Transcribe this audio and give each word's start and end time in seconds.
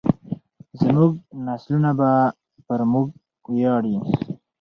زموږ 0.81 1.11
نسلونه 1.45 1.91
به 1.99 2.11
پر 2.65 2.81
موږ 2.91 3.07
وویاړي. 3.47 3.95